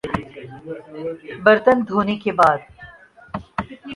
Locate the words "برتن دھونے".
1.43-2.15